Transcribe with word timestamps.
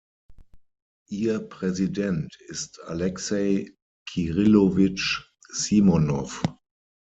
Ihr 1.11 1.37
Präsident 1.41 2.35
ist 2.47 2.81
Alexei 2.85 3.71
Kirillowitsch 4.09 5.29
Simonow. 5.51 6.41